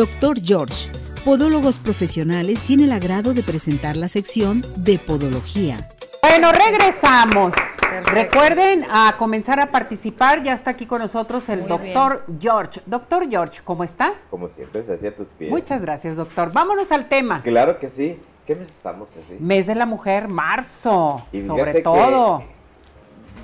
[0.00, 0.90] Doctor George,
[1.26, 5.90] Podólogos Profesionales, tiene el agrado de presentar la sección de Podología.
[6.22, 7.52] Bueno, regresamos.
[8.06, 10.42] Recuerden a comenzar a participar.
[10.42, 12.80] Ya está aquí con nosotros el doctor George.
[12.86, 14.14] Doctor George, ¿cómo está?
[14.30, 15.50] Como siempre, se hacía tus pies.
[15.50, 16.50] Muchas gracias, doctor.
[16.50, 17.42] Vámonos al tema.
[17.42, 18.18] Claro que sí.
[18.46, 19.36] ¿Qué mes estamos así?
[19.38, 22.42] Mes de la mujer, marzo, sobre todo.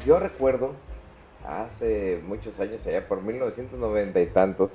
[0.06, 0.72] Yo recuerdo
[1.46, 4.70] hace muchos años, allá por 1990 y tantos,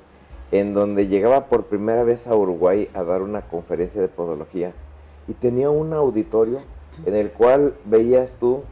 [0.51, 4.73] en donde llegaba por primera vez a Uruguay a dar una conferencia de podología
[5.27, 6.59] y tenía un auditorio
[7.05, 8.63] en el cual veías tú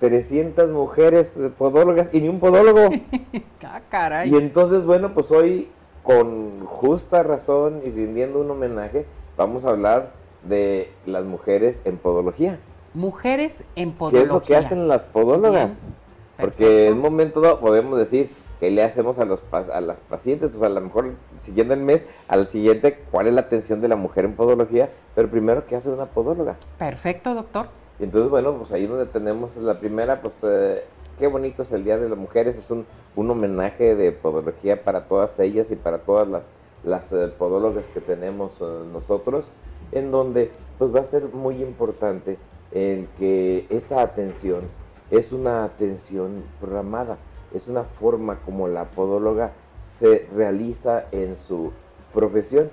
[0.00, 2.90] 300 mujeres podólogas y ni un podólogo.
[3.64, 4.30] ah, caray.
[4.30, 5.68] Y entonces, bueno, pues hoy,
[6.02, 12.58] con justa razón y rindiendo un homenaje, vamos a hablar de las mujeres en podología.
[12.94, 14.20] Mujeres en podología.
[14.20, 15.92] ¿Qué es lo que hacen las podólogas?
[16.38, 18.30] Porque en un momento dado podemos decir,
[18.60, 20.50] ¿qué le hacemos a, los, a las pacientes?
[20.50, 23.96] Pues a lo mejor siguiendo el mes, al siguiente, ¿cuál es la atención de la
[23.96, 24.90] mujer en podología?
[25.14, 26.56] Pero primero, ¿qué hace una podóloga?
[26.78, 27.68] Perfecto, doctor.
[27.98, 30.84] Y entonces, bueno, pues ahí donde tenemos la primera, pues eh,
[31.18, 35.04] qué bonito es el Día de las Mujeres, es un, un, homenaje de podología para
[35.06, 36.46] todas ellas y para todas las,
[36.84, 39.46] las eh, podólogas que tenemos eh, nosotros,
[39.90, 42.38] en donde pues va a ser muy importante
[42.70, 44.62] el que esta atención
[45.10, 47.16] es una atención programada,
[47.54, 51.72] es una forma como la podóloga se realiza en su
[52.12, 52.70] profesión.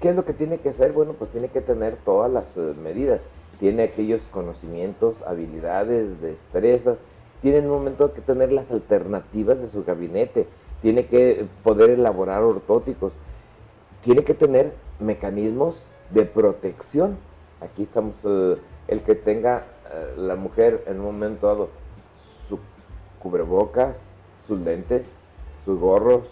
[0.00, 0.92] ¿Qué es lo que tiene que hacer?
[0.92, 3.20] Bueno, pues tiene que tener todas las medidas
[3.58, 6.98] tiene aquellos conocimientos, habilidades, destrezas,
[7.42, 10.46] tiene en un momento que tener las alternativas de su gabinete,
[10.80, 13.12] tiene que poder elaborar ortóticos,
[14.00, 17.16] tiene que tener mecanismos de protección.
[17.60, 21.68] Aquí estamos, eh, el que tenga eh, la mujer en un momento dado
[23.22, 24.12] cubrebocas,
[24.46, 25.12] sus lentes,
[25.64, 26.24] sus gorros,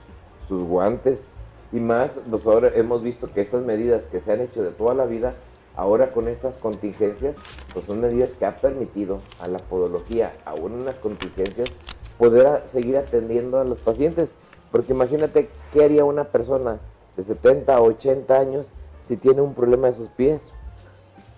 [0.48, 1.24] sus guantes
[1.72, 5.04] y más, ahora hemos visto que estas medidas que se han hecho de toda la
[5.04, 5.34] vida
[5.76, 7.36] Ahora con estas contingencias,
[7.74, 11.69] pues son medidas que ha permitido a la podología, aún en las contingencias,
[12.16, 14.32] poder seguir atendiendo a los pacientes.
[14.72, 16.78] Porque imagínate qué haría una persona
[17.14, 18.70] de 70 o 80 años
[19.04, 20.50] si tiene un problema de sus pies.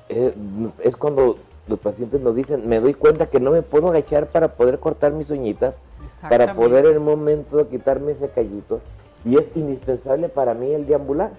[0.09, 0.33] Eh,
[0.85, 1.39] es cuando
[1.69, 5.13] los pacientes nos dicen, me doy cuenta que no me puedo agachar para poder cortar
[5.13, 5.77] mis uñitas,
[6.23, 8.81] para poder en el momento quitarme ese callito.
[9.25, 11.33] Y es indispensable para mí el deambular.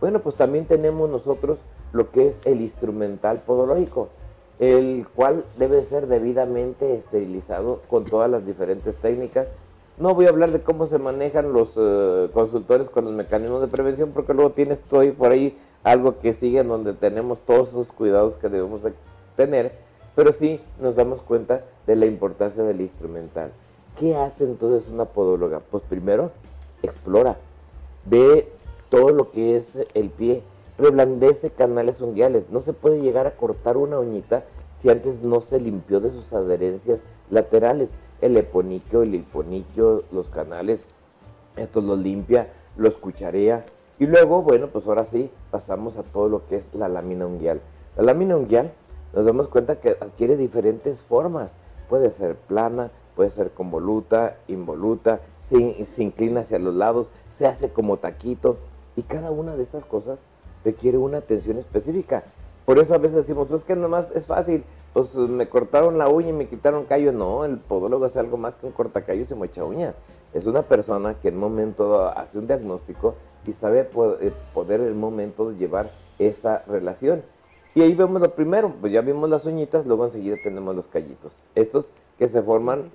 [0.00, 1.58] Bueno, pues también tenemos nosotros
[1.92, 4.08] lo que es el instrumental podológico,
[4.58, 9.48] el cual debe ser debidamente esterilizado con todas las diferentes técnicas.
[9.98, 13.68] No voy a hablar de cómo se manejan los eh, consultores con los mecanismos de
[13.68, 17.92] prevención, porque luego tienes todo por ahí algo que sigue en donde tenemos todos esos
[17.92, 18.92] cuidados que debemos de
[19.36, 19.72] tener,
[20.14, 23.52] pero sí nos damos cuenta de la importancia del instrumental.
[23.98, 25.60] ¿Qué hace entonces una podóloga?
[25.60, 26.30] Pues primero
[26.82, 27.36] explora,
[28.06, 28.48] ve
[28.88, 30.42] todo lo que es el pie,
[30.78, 32.50] reblandece canales unguiales.
[32.50, 34.44] No se puede llegar a cortar una uñita
[34.76, 37.90] si antes no se limpió de sus adherencias laterales.
[38.20, 40.84] El eponiquio, el hiponiquio, los canales,
[41.56, 43.64] esto los limpia, los cucharea.
[43.98, 47.60] Y luego, bueno, pues ahora sí pasamos a todo lo que es la lámina unguial.
[47.96, 48.72] La lámina unguial
[49.12, 51.52] nos damos cuenta que adquiere diferentes formas.
[51.88, 57.70] Puede ser plana, puede ser convoluta, involuta, se, se inclina hacia los lados, se hace
[57.70, 58.56] como taquito.
[58.96, 60.24] Y cada una de estas cosas
[60.64, 62.24] requiere una atención específica.
[62.64, 66.28] Por eso a veces decimos, pues que nomás es fácil, pues me cortaron la uña
[66.28, 67.12] y me quitaron callo.
[67.12, 69.94] No, el podólogo es algo más que un cortacallos y mocha uñas.
[70.32, 73.14] Es una persona que en un momento hace un diagnóstico
[73.46, 73.80] y sabe
[74.20, 77.22] eh, poder el momento llevar esa relación.
[77.74, 81.32] Y ahí vemos lo primero, pues ya vimos las uñitas, luego enseguida tenemos los callitos.
[81.54, 82.90] Estos que se forman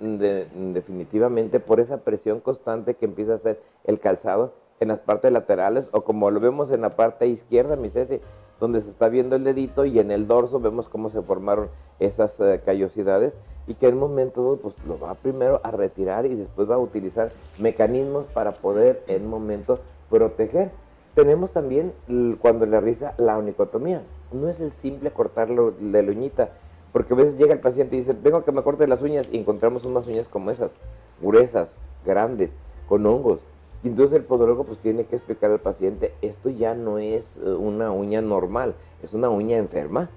[0.72, 5.88] definitivamente por esa presión constante que empieza a hacer el calzado en las partes laterales
[5.90, 8.20] o como lo vemos en la parte izquierda, mi Ceci,
[8.60, 11.68] donde se está viendo el dedito y en el dorso vemos cómo se formaron
[11.98, 13.34] esas eh, callosidades
[13.66, 16.78] y que en un momento pues lo va primero a retirar y después va a
[16.78, 20.70] utilizar mecanismos para poder en un momento proteger.
[21.18, 21.94] Tenemos también
[22.40, 24.04] cuando le realiza la onicotomía.
[24.30, 26.50] No es el simple cortarlo de la uñita,
[26.92, 29.28] porque a veces llega el paciente y dice, vengo a que me corte las uñas
[29.32, 30.76] y encontramos unas uñas como esas,
[31.20, 31.74] gruesas,
[32.06, 32.56] grandes,
[32.88, 33.40] con hongos.
[33.82, 37.50] Y entonces el podólogo pues tiene que explicar al paciente, esto ya no es eh,
[37.50, 40.10] una uña normal, es una uña enferma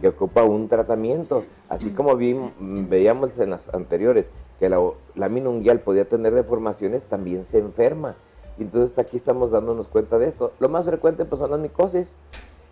[0.00, 1.42] que ocupa un tratamiento.
[1.68, 4.30] Así como veíamos en las anteriores
[4.60, 4.80] que la
[5.16, 8.14] lámina unguial podía tener deformaciones, también se enferma.
[8.58, 10.52] Y entonces aquí estamos dándonos cuenta de esto.
[10.58, 12.12] Lo más frecuente pues son las micosis.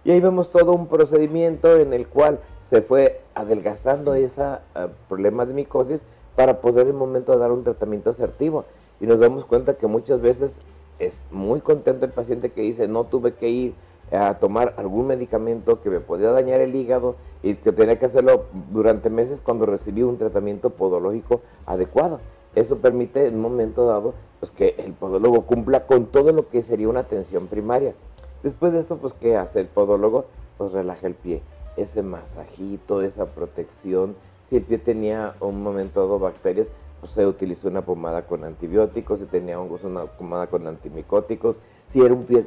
[0.04, 4.42] Y ahí vemos todo un procedimiento en el cual se fue adelgazando ese
[4.74, 8.64] eh, problema de micosis para poder en momento dar un tratamiento asertivo
[9.00, 10.60] y nos damos cuenta que muchas veces
[10.98, 13.74] es muy contento el paciente que dice, no tuve que ir
[14.12, 18.44] a tomar algún medicamento que me podía dañar el hígado y que tenía que hacerlo
[18.70, 22.20] durante meses cuando recibí un tratamiento podológico adecuado.
[22.54, 26.88] Eso permite en momento dado pues, que el podólogo cumpla con todo lo que sería
[26.88, 27.94] una atención primaria.
[28.42, 30.24] Después de esto, pues, ¿qué hace el podólogo?
[30.58, 31.42] Pues relaja el pie.
[31.76, 34.16] Ese masajito, esa protección.
[34.42, 36.66] Si el pie tenía un momento dado bacterias,
[36.98, 39.20] pues se utilizó una pomada con antibióticos.
[39.20, 41.58] Si tenía hongos, una pomada con antimicóticos.
[41.86, 42.44] Si era un pie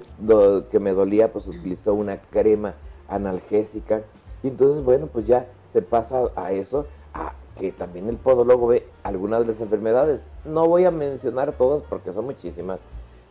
[0.69, 2.75] que me dolía, pues utilizó una crema
[3.07, 4.01] analgésica.
[4.43, 8.85] Y entonces, bueno, pues ya se pasa a eso, a que también el podólogo ve
[9.05, 10.27] algunas de las enfermedades.
[10.45, 12.79] No voy a mencionar todas porque son muchísimas,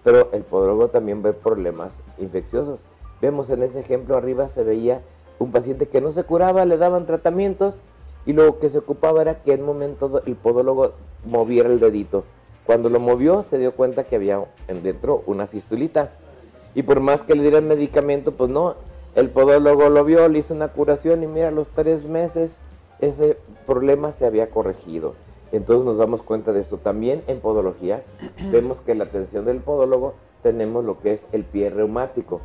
[0.04, 2.80] pero el podólogo también ve problemas infecciosos.
[3.20, 5.02] Vemos en ese ejemplo arriba se veía
[5.40, 7.74] un paciente que no se curaba, le daban tratamientos
[8.24, 10.92] y lo que se ocupaba era que en un momento el podólogo
[11.26, 12.22] moviera el dedito.
[12.64, 16.12] Cuando lo movió se dio cuenta que había dentro una fistulita.
[16.76, 18.76] Y por más que le dieran medicamento, pues no,
[19.16, 22.58] el podólogo lo vio, le hizo una curación y mira, a los tres meses
[23.00, 23.36] ese
[23.66, 25.14] problema se había corregido.
[25.56, 26.78] Entonces nos damos cuenta de eso.
[26.78, 28.02] También en podología
[28.50, 32.40] vemos que la atención del podólogo tenemos lo que es el pie reumático.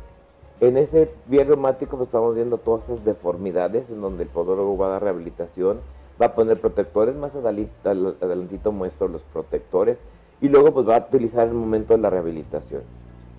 [0.60, 4.86] En ese pie reumático pues, estamos viendo todas esas deformidades en donde el podólogo va
[4.86, 5.80] a dar rehabilitación,
[6.20, 9.98] va a poner protectores, más adelantito muestro los protectores
[10.40, 12.82] y luego pues va a utilizar el momento de la rehabilitación.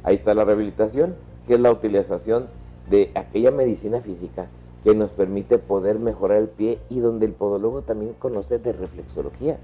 [0.03, 1.15] Ahí está la rehabilitación,
[1.47, 2.47] que es la utilización
[2.89, 4.47] de aquella medicina física
[4.83, 9.57] que nos permite poder mejorar el pie y donde el podólogo también conoce de reflexología.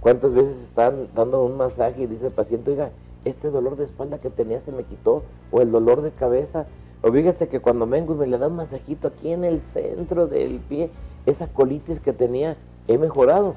[0.00, 2.90] ¿Cuántas veces están dando un masaje y dice el paciente, oiga,
[3.24, 6.66] este dolor de espalda que tenía se me quitó, o el dolor de cabeza,
[7.02, 10.26] o fíjese que cuando vengo y me le da un masajito aquí en el centro
[10.26, 10.90] del pie,
[11.26, 12.56] esa colitis que tenía,
[12.86, 13.54] he mejorado.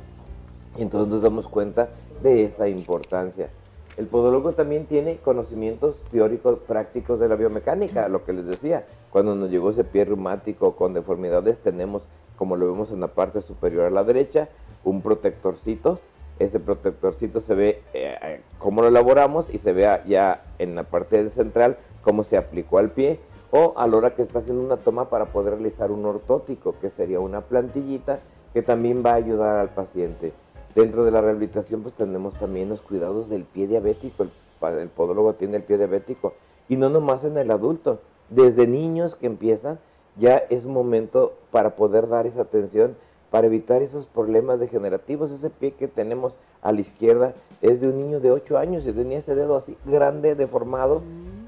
[0.78, 1.90] Y entonces nos damos cuenta
[2.24, 3.50] de esa importancia.
[3.98, 8.86] El podólogo también tiene conocimientos teóricos prácticos de la biomecánica, lo que les decía.
[9.11, 12.07] Cuando nos llegó ese pie reumático con deformidades, tenemos,
[12.38, 14.50] como lo vemos en la parte superior a la derecha,
[14.83, 16.00] un protectorcito.
[16.38, 21.29] Ese protectorcito se ve eh, cómo lo elaboramos y se ve ya en la parte
[21.29, 23.19] central cómo se aplicó al pie
[23.51, 26.89] o a la hora que está haciendo una toma para poder realizar un ortótico, que
[26.89, 28.19] sería una plantillita
[28.53, 30.33] que también va a ayudar al paciente.
[30.75, 35.57] Dentro de la rehabilitación pues tenemos también los cuidados del pie diabético, el, podólogo tiene
[35.57, 36.33] el pie diabético
[36.67, 39.80] y no nomás en el adulto, desde niños que empiezan
[40.18, 42.96] ya es momento para poder dar esa atención
[43.31, 45.31] para evitar esos problemas degenerativos.
[45.31, 48.92] Ese pie que tenemos a la izquierda es de un niño de 8 años y
[48.92, 51.02] tenía ese dedo así grande, deformado,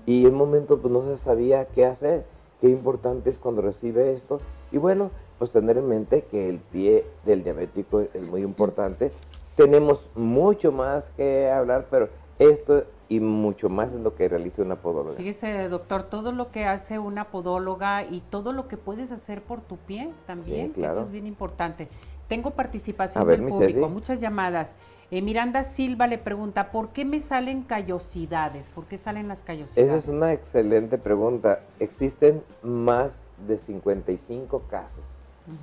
[0.06, 2.26] y en un momento pues no se sabía qué hacer.
[2.60, 4.40] Qué importante es cuando recibe esto.
[4.72, 9.12] Y bueno, pues tener en mente que el pie del diabético es muy importante.
[9.56, 14.78] Tenemos mucho más que hablar, pero esto y mucho más es lo que realiza una
[14.78, 15.18] podóloga.
[15.18, 19.60] Fíjese, doctor, todo lo que hace una podóloga y todo lo que puedes hacer por
[19.60, 21.90] tu pie también, eso es bien importante.
[22.30, 24.78] Tengo participación del público, muchas llamadas.
[25.12, 28.70] Eh, Miranda Silva le pregunta, ¿por qué me salen callosidades?
[28.70, 29.90] ¿Por qué salen las callosidades?
[29.90, 31.60] Esa es una excelente pregunta.
[31.82, 35.04] Existen más de 55 casos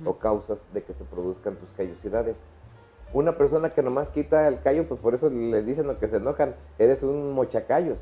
[0.05, 2.35] o causas de que se produzcan tus callosidades.
[3.11, 6.17] Una persona que nomás quita el callo, pues por eso le dicen lo que se
[6.17, 7.97] enojan, eres un mochacallos.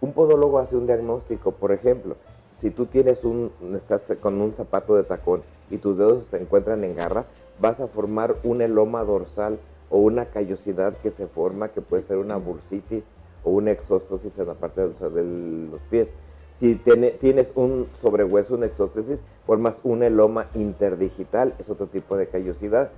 [0.00, 2.16] Un podólogo hace un diagnóstico, por ejemplo,
[2.46, 6.84] si tú tienes un, estás con un zapato de tacón y tus dedos se encuentran
[6.84, 7.24] en garra,
[7.60, 9.58] vas a formar un eloma dorsal
[9.90, 13.04] o una callosidad que se forma, que puede ser una bursitis
[13.44, 16.12] o una exóstosis en la parte de los pies.
[16.52, 22.90] Si tienes un sobrehueso, una exóstesis, formas un eloma interdigital, es otro tipo de callosidad.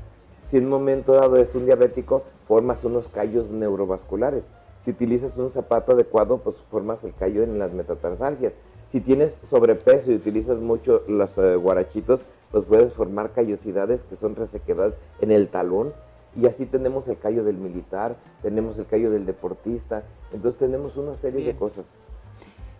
[0.48, 4.48] Si en un momento dado es un diabético, formas unos callos neurovasculares.
[4.82, 8.54] Si utilizas un zapato adecuado, pues formas el callo en las metatarsalgias.
[8.88, 14.36] Si tienes sobrepeso y utilizas mucho los eh, guarachitos, pues puedes formar callosidades que son
[14.36, 15.92] resequedades en el talón.
[16.34, 20.04] Y así tenemos el callo del militar, tenemos el callo del deportista.
[20.32, 21.94] Entonces tenemos una serie de cosas.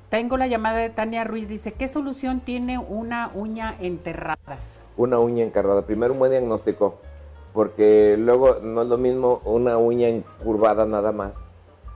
[0.08, 4.56] Tengo la llamada de Tania Ruiz, dice, ¿qué solución tiene una uña enterrada?
[4.96, 6.94] Una uña encarrada, primero un buen diagnóstico,
[7.58, 11.34] porque luego no es lo mismo una uña encurvada nada más,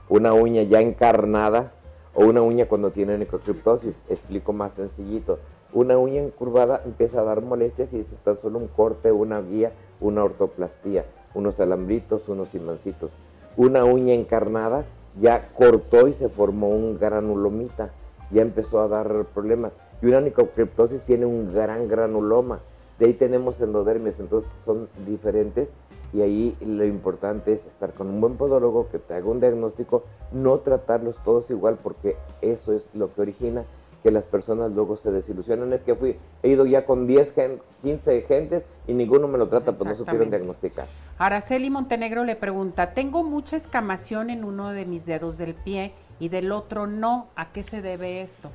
[0.09, 1.71] una uña ya encarnada
[2.13, 5.39] o una uña cuando tiene necrocriptosis, explico más sencillito.
[5.71, 9.71] Una uña encurvada empieza a dar molestias y es tan solo un corte, una guía,
[10.01, 13.13] una ortoplastía, unos alambritos, unos imancitos.
[13.55, 14.83] Una uña encarnada
[15.17, 17.93] ya cortó y se formó un granulomita
[18.31, 19.71] ya empezó a dar problemas.
[20.01, 22.59] Y una nicocriptosis tiene un gran granuloma.
[23.03, 25.67] De ahí tenemos endodermias, entonces son diferentes
[26.13, 30.05] y ahí lo importante es estar con un buen podólogo que te haga un diagnóstico,
[30.31, 33.65] no tratarlos todos igual porque eso es lo que origina
[34.03, 35.73] que las personas luego se desilusionan.
[35.73, 37.33] Es que fui, he ido ya con 10,
[37.81, 40.87] 15 gentes y ninguno me lo trata, pues no supieron diagnosticar.
[41.17, 46.29] Araceli Montenegro le pregunta, tengo mucha escamación en uno de mis dedos del pie y
[46.29, 48.49] del otro no, ¿a qué se debe esto?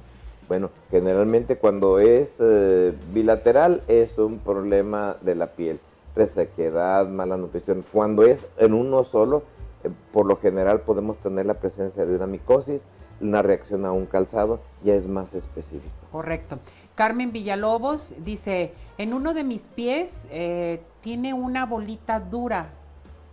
[0.49, 5.79] Bueno, generalmente cuando es eh, bilateral es un problema de la piel,
[6.17, 7.85] resequedad, mala nutrición.
[7.93, 9.43] Cuando es en uno solo,
[9.85, 12.87] eh, por lo general podemos tener la presencia de una micosis,
[13.21, 15.95] una reacción a un calzado ya es más específico.
[16.11, 16.59] Correcto.
[16.95, 22.71] Carmen Villalobos dice, en uno de mis pies eh, tiene una bolita dura.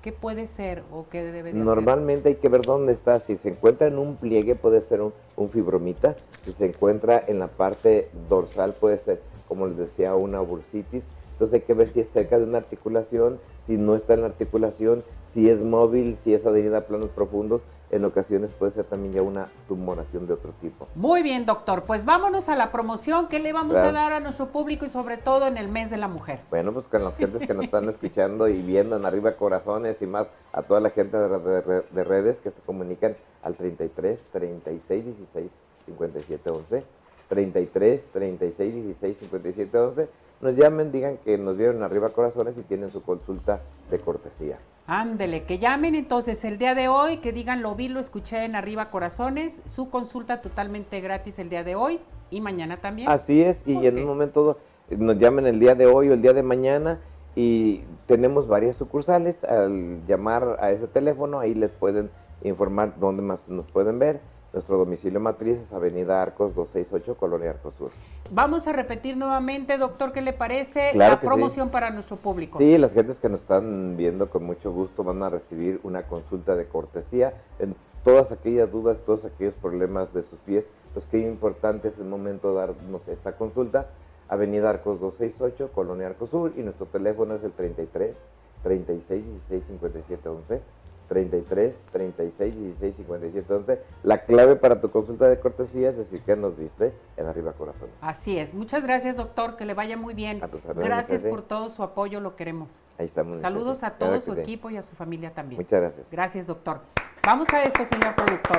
[0.05, 3.19] ¿Qué puede ser o qué debe de Normalmente hay que ver dónde está.
[3.19, 6.15] Si se encuentra en un pliegue puede ser un, fibromita.
[6.43, 11.01] Si se encuentra en la parte dorsal puede ser, como les decía, una bursitis.
[11.31, 14.27] Entonces hay que ver si es cerca de una articulación, si no está en la
[14.27, 19.13] articulación, si es móvil, si es adherida a planos profundos en ocasiones puede ser también
[19.13, 20.87] ya una tumoración de otro tipo.
[20.95, 21.83] Muy bien, doctor.
[21.83, 23.27] Pues vámonos a la promoción.
[23.27, 25.97] ¿Qué le vamos a dar a nuestro público y sobre todo en el mes de
[25.97, 26.41] la mujer?
[26.49, 30.07] Bueno, pues con las gentes que nos están escuchando y viendo en Arriba Corazones y
[30.07, 35.51] más a toda la gente de, redes que se comunican al 33 36 16
[35.85, 36.83] 57 11.
[37.29, 40.09] 33 36 16 57 11.
[40.41, 44.57] Nos llamen, digan que nos vieron Arriba Corazones y tienen su consulta de cortesía.
[44.87, 48.55] Ándele, que llamen entonces el día de hoy, que digan lo vi, lo escuché en
[48.55, 51.99] Arriba Corazones, su consulta totalmente gratis el día de hoy
[52.29, 53.09] y mañana también.
[53.09, 54.59] Así es, y en un momento
[54.91, 56.99] nos llamen el día de hoy o el día de mañana
[57.35, 62.11] y tenemos varias sucursales, al llamar a ese teléfono ahí les pueden
[62.43, 64.21] informar dónde más nos pueden ver
[64.55, 67.91] nuestro domicilio matriz es Avenida Arcos 268, Colonia Arcos Sur.
[68.31, 72.57] Vamos a repetir nuevamente, doctor, ¿qué le parece la promoción para nuestro público?
[72.57, 76.55] Sí, las gentes que nos están viendo con mucho gusto van a recibir una consulta
[76.55, 80.65] de cortesía en todas aquellas dudas, todos aquellos problemas de sus pies.
[80.93, 83.87] Pues qué importante es el momento de darnos esta consulta.
[84.29, 88.15] Avenida Arcos 268, Colonia Arcos Sur y nuestro teléfono es el 33
[88.63, 90.61] 36 16 57 11.
[91.07, 93.81] 33 36 16 57 11.
[94.03, 97.95] La clave para tu consulta de cortesía es decir que nos viste en Arriba Corazones.
[98.01, 98.53] Así es.
[98.53, 99.55] Muchas gracias, doctor.
[99.55, 100.41] Que le vaya muy bien.
[100.75, 102.69] gracias por todo su apoyo, lo queremos.
[102.97, 103.41] Ahí estamos.
[103.41, 105.61] Saludos a todo su equipo y a su familia también.
[105.61, 106.11] Muchas gracias.
[106.11, 106.81] Gracias, doctor.
[107.23, 108.57] Vamos a esto, señor productor.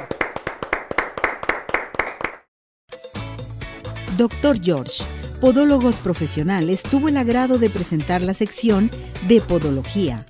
[4.16, 5.04] Doctor George,
[5.40, 8.90] Podólogos Profesionales, tuvo el agrado de presentar la sección
[9.28, 10.24] de Podología